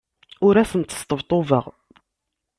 Ur 0.45 0.55
asent-sṭebṭubeɣ. 0.61 1.65